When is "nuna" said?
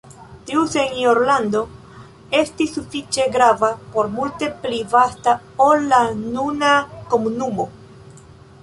6.25-6.75